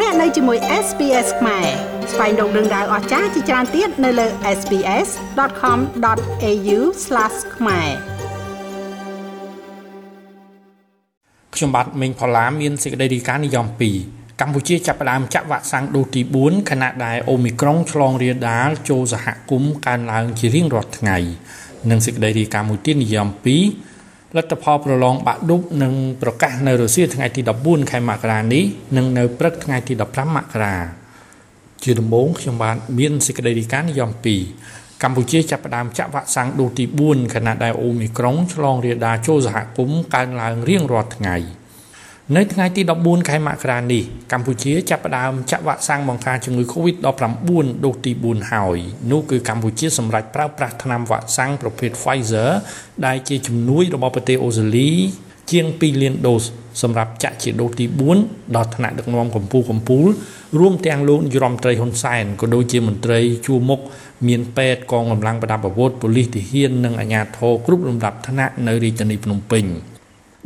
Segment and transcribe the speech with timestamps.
[0.00, 1.66] លោកអ្នកនៅជាមួយ SPS ខ្មែរ
[2.12, 4.26] ស្វែងរកដឹងដៅអស្ចារ្យជាច្រើនទៀតនៅលើ
[4.58, 6.78] SPS.com.au/
[7.56, 7.88] ខ្មែរ
[11.54, 13.66] ខ្ញុំបាទមេងផល្លាមានសេចក្តីរីកានិយម
[14.04, 21.16] 2កម្ពុជាចាប់ផ្ដើមចាក់វ៉ាក់សាំងដូសទី4ខណៈដែលអូមីក្រុងឆ្លងរាលដាលចូលសហគមន៍កើនឡើងជារៀងរាល់ថ្ងៃ
[21.90, 23.38] និងសេចក្តីរីកាមួយទៀតនិយម2
[24.36, 28.64] លទ្ធផលប្រឡងបាក់ឌុបនឹងប្រកាសនៅរុស្ស៊ីថ្ងៃទី14ខែមករានេះ
[28.96, 30.74] និងនៅព្រឹកថ្ងៃទី15មករា
[31.82, 34.10] ជាដំបូងខ្ញុំបាទមានសេចក្តីរីកានិយម
[34.56, 41.36] 2កម្ពុជាចាប់ផ្ដើមចាក់វ៉ាក់សាំងដូសទី4ខណៈដែលអូមីក្រុងឆ្លងរាលដាលចូលសហគមន៍កើនឡើងរៀងរាល់ថ្ងៃ។
[42.32, 44.02] នៅថ្ងៃទី14ខែមករានេះ
[44.32, 47.06] កម្ពុជាចាប់ផ្ដើមចាក់វ៉ាក់សាំងបង្ការជំងឺ Covid-19
[47.84, 48.78] ដូសទី4ហើយ
[49.10, 52.50] នោះគឺកម្ពុជាសម្រេចប្រើប្រាស់ថ្នាំវ៉ាក់សាំងប្រភេទ Pfizer
[53.06, 54.90] ដែលជាជំនួយរបស់ប្រទេសអូស្ត្រាលី
[55.50, 56.42] ជាង2លានដូស
[56.82, 57.84] សម្រាប់ចាក់ជាដូសទី
[58.20, 60.06] 4ដល់ថ្នាក់ដឹកនាំកម្ពុជាកម្ពុជា
[60.58, 63.80] រួមទាំងលោកនាយរដ្ឋមន្ត្រីហ៊ុនសែនក៏ដូចជាមន្ត្រីជួរមុខ
[64.28, 69.66] មានពេទ្យកងកម្លាំងប្រដាប់អាវុធប៉ូលីសទាហាននិងអាជ្ញាធរគ្រប់លំដាប់ថ្នាក់នៅរាជធានីភ្នំពេញ។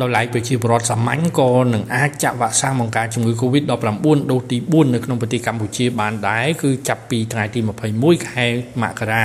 [0.00, 3.72] ដោយឡែកប្រជាពលរដ្ឋសាមញ្ញក៏នឹងអាចចាក់វ៉ាក់សាំងបង្ការជំងឺ Covid-19
[4.30, 7.60] ដូសទី4នៅក្នុងប្រទេសកម្ពុជាបានដែរគឺចាប់ពីថ្ងៃទី
[7.94, 8.46] 21ខែ
[8.82, 9.24] មករា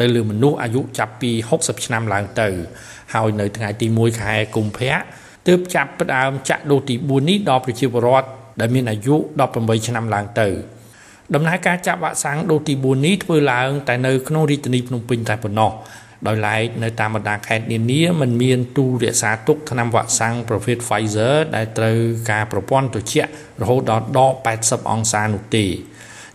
[0.00, 2.48] ទៅលើមនុស្សអាយុចាប់ពី60ឆ្នាំឡើងទៅ
[3.14, 4.94] ហើយនៅថ្ងៃទី1ខែកុម្ភៈ
[5.48, 8.28] ទើបចាប់ផ្ដើមចាក់ដូសទី4នេះដល់ប្រជាពលរដ្ឋ
[8.60, 9.14] ដែលមានអាយុ
[9.50, 10.48] 18ឆ្នាំឡើងទៅ
[11.34, 15.70] ដំណើរការចាក់វ៉ាក់សាំងដូសទី4នេះធ្វើឡើងតែនៅក្នុងរាជធានីភ្នំពេញតែប៉ុណ្ណោះ
[16.26, 21.98] ដោយឡែកនៅតាមបណ្ដាខេត្តនានាมันមានទូរក្សាទុកថ្នាំវ៉ាក់សាំងប្រភេទ Pfizer ដែលត្រូវ
[22.30, 23.30] ការប្រព័ន្ធត្រជាក់
[23.62, 25.66] រហូតដល់ដក80អង្សានោះទេ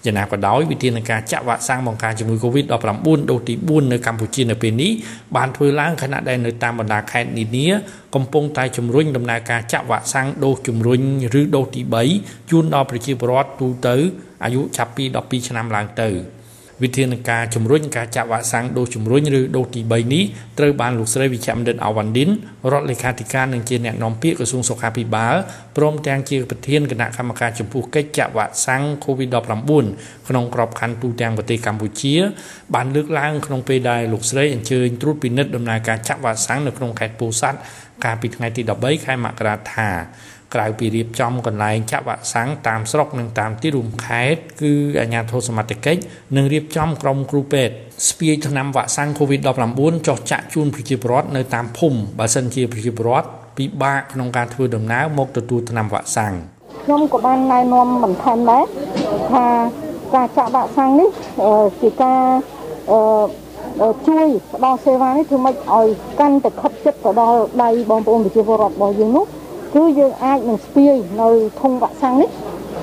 [0.05, 4.91] យ៉ាងណាក៏ដោយវិធានការចាក់វ៉ាក់សាំងបង្ការជំងឺ Covid-19 ដូសទី4នៅកម្ពុជានៅពេលនេះ
[5.35, 7.67] បានធ្វើឡើងខណៈដែលនៅតាមបណ្ដាខេត្តនានា
[8.15, 11.01] កំពុងតែជំរុញដំណើរការចាក់វ៉ាក់សាំងដូសជំរុញ
[11.39, 11.81] ឬដូសទី
[12.15, 13.95] 3ជូនដល់ប្រជាពលរដ្ឋទូទៅ
[14.43, 16.09] អាយុចាប់ពី12ឆ្នាំឡើងទៅ
[16.83, 20.23] វិធានការជំរុញការចាក់វ៉ាក់សាំងដូសជំរុញឬដូសទី3នេះ
[20.59, 22.29] ត្រូវបានលោកស្រីវិជ្ជបណ្ឌិតអាវ៉ាន់ឌិន
[22.71, 25.35] រដ្ឋលេខាធិការនិងជាអ្នកនាំពាក្យក្រសួងសុខាភិបាល
[25.77, 32.15] ព្រមទាំងជាប្រធានគណៈកម្មការចំពោះកិច្ចចាក់វ៉ាក់សាំង COVID-19 ក្នុងក្របខ័ណ្ឌទូទាំងប្រទេសកម្ពុជា
[32.75, 37.59] បានលើកឡើងក្នុងពេលដែលលោកស្រីអញ្ជើញត្រួតពិនិត្យដំណើរការចាក់វ៉ាក់សាំងនៅក្នុងខេត្តពោធិ៍សាត់
[38.05, 39.89] កាលពីថ្ងៃទី13ខែមករាថា
[40.53, 45.99] ក្រៅពីរៀបចំកន្លែងចាក់វ៉ាក់សាំងតាមស្រុកនិងតាមទីរួមខេត្តគឺអាជ្ញាធរសមត្ថកិច្ច
[46.35, 47.75] នឹងរៀបចំក្រុមគ្រូពេទ្យ
[48.09, 53.27] ស្ពាយថ្នាំវ៉ាក់សាំង COVID-19 ចុះចាក់ជូនប្រជាពលរដ្ឋនៅតាមភូមិបើសិនជាប្រជាពលរដ្ឋ
[53.57, 56.33] ពិបាកក្នុងការធ្វើដំណើរមកទទួលថ្នាំវ៉ាក់សាំង
[56.83, 58.63] ខ្ញុំក៏បានណែនាំបន្ថែមដែរ
[59.31, 59.45] ថា
[60.15, 61.09] ការចាក់វ៉ាក់សាំងនេះ
[61.81, 62.21] ជាការ
[64.07, 65.87] ជួយផ្ដល់សេវានេះធ្វើម៉េចឲ្យ
[66.19, 69.25] កាន់តែខិតជិតទៅដល់ដៃបងប្អូនប្រជាពលរដ្ឋរបស់យើងនោះ
[69.75, 72.29] គឺយើងអាចនឹងស្ពាយនៅធុងវ៉ាក់សាំងនេះ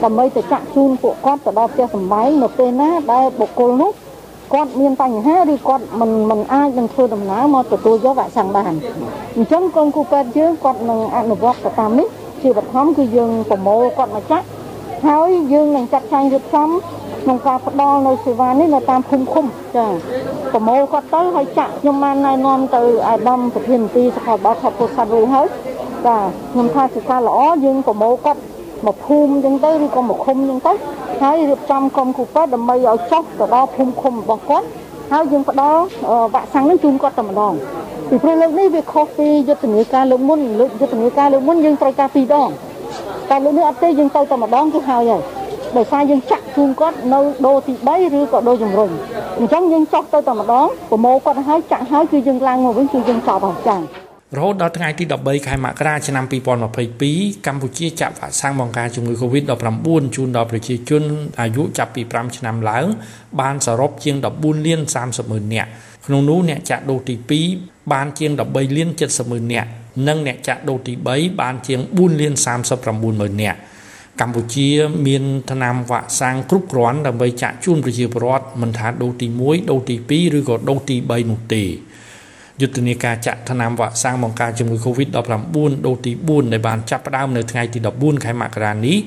[0.04, 3.90] ដើម្បីទៅចាក់ជូនពួកគាត់ទៅដល់ផ្ទះសម្បែងនៅពេលណាដែលបុគ្គលនោះ
[4.54, 8.64] គាត់មានបញ្ហាឬគាត់មិនមិនអាចនឹងធ្វើដំណើរមកទទួលយកវ៉ាក់សាំងបាន
[9.36, 12.08] អញ្ចឹងកូនគូពេទ្យយើងគាត់នឹងអនុវត្តទៅតាមនេះ
[12.42, 14.46] ជាបឋមគឺយើងប្រមូលគាត់មកចាក់
[15.06, 16.68] ហើយយើងនឹងចាត់ចែងរៀបចំ
[17.22, 19.46] ក្នុងការផ្ដល់នៅសេវានេះនៅតាមភូមិឃុំ
[19.76, 19.86] ចា
[20.52, 25.46] ប្រមូលគាត់ទៅហើយចាក់ខ្ញុំបានណែនាំទៅអាដាមប្រធានមន្ត្រីសុខាភិបាលខេត្តពោធិ៍សាត់រួចហើយ
[26.06, 26.16] ចា
[26.52, 28.40] ខ្ញុំថាជាការល្អយើងប្រមូលគាត់
[28.86, 30.72] មកភូមិអញ្ចឹងទៅឬក៏មកឃុំអញ្ចឹងទៅ
[31.22, 34.66] ហើយរៀបចំក្រុមគ្រូពេទ្យដើម្បីឲ្យចុះទៅដល់ភូមិឃុំរបស់គាត់
[35.12, 35.80] ហើយយើងផ្ដល់
[36.34, 37.52] វ៉ាក់សាំងនឹងជូនគាត់តែម្ដង
[38.08, 42.48] ពីព្រោះលើកនេះវាខុសពីយុទ្ធនាការលើកមុនលើកយុទ្ធនាការលើកមុនយើងត្រូវការពីរដង
[43.30, 45.22] តែលើកនេះអត់ទេយើងទៅតែម្ដងគឺហើយហើយ
[45.76, 48.90] ដោយសារយើងចាក់ជូនគាត់នៅដូទី3ឬក៏ដូជំរុញ
[49.38, 56.24] អញ្ចឹងយើងចុះទៅតែម្ដងប្រមូលគាត់ហើយចាក់ហើយគឺយើងឡើងមកវិញគឺយើងចប់ហើយចា៎ រហូតដល់ថ្ងៃទី13ខែមករាឆ្នាំ
[56.84, 61.02] 2022កម្ពុជាចាក់វ៉ាក់សាំងបង្ការជំងឺ Covid-19 ជូនដល់ប្រជាជន
[61.40, 62.86] អាយុចាប់ពី5ឆ្នាំឡើង
[63.40, 65.70] បានសរុបជាង14លាន30ម៉ឺននាក់
[66.06, 67.14] ក្នុងនោះអ្នកចាក់ដូសទី
[67.50, 69.68] 2បានជាង13លាន70ម៉ឺននាក់
[70.08, 72.34] និងអ្នកចាក់ដូសទី3បានជាង4លាន
[72.66, 73.58] 39ម៉ឺននាក់
[74.20, 74.68] កម្ពុជា
[75.06, 81.64] មានថ្នាំវ៉ាក់សាំងគ្រប់គ្រាន់ដើម្បីចាក់ជូនប្រជាពលរដ្ឋមិនថាដូសទី1ដូសទី2ឬក៏ដូសទី3នោះទេ
[82.60, 85.16] យុទ្ធនាការចាក់ថ្នាំវ៉ាក់សាំងបង្ការជំងឺ Covid-19
[85.86, 88.98] ដូសទី4ដែលបានចាប់ផ្ដើមនៅថ្ងៃទី14ខែមករានេះ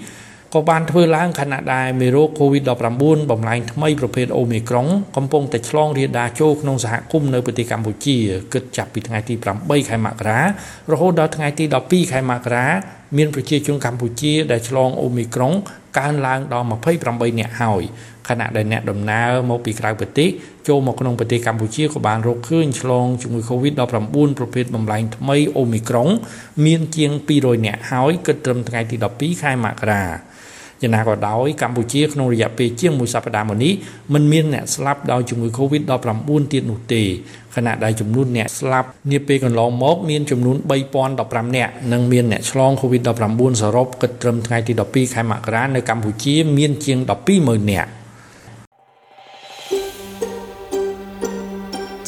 [0.55, 8.17] ក៏បានធ្វើឡើងខណៈដែលមេរោគ COVID-19 បំលែងថ្មីប្រភេទ Omicron កំពុងតែឆ្លងរាលដាលចូលក្នុងសហគមន៍នៅប្រទេសកម្ពុជា
[8.53, 10.39] គិតចាប់ពីថ្ងៃទី8ខែមករា
[10.91, 12.65] រហូតដល់ថ្ងៃទី12ខែមករា
[13.17, 15.53] មានប្រជាជនកម្ពុជាដែលឆ្លង Omicron
[15.97, 16.67] កើនឡើងដល់
[17.03, 17.83] 28នាក់ហើយ
[18.29, 20.29] ខណៈដែលអ្នកដំណើរមកពីក្រៅប្រទេស
[20.67, 26.09] ចូលមកក្នុងប្រទេសកម្ពុជាក៏បានរកឃើញឆ្លងជំងឺ Covid-19 ប្រភេទបំលែងថ្មី Omicron
[26.65, 30.03] មានជាង200នាក់ហើយគិតត្រឹមថ្ងៃទី12ខែមករា
[30.81, 33.73] យ៉ាងណាក៏ដោយកម្ពុជាក្នុងរយៈពេលជាងមួយសប្តាហ៍មកនេះ
[34.13, 37.03] មិនមានអ្នកស្លាប់ដោយជំងឺ Covid-19 ទៀតនោះទេ
[37.55, 40.57] ខណៈដែលចំនួនអ្នកស្លាប់នាពេលកន្លងមកមានចំនួន
[41.05, 46.97] 3015នាក់និងមានអ្នកឆ្លង Covid-19 សរុបគិតត្រឹមថ្ងៃទី12ខែមករានៅកម្ពុជាមានជាង
[47.35, 47.89] 120,000នាក់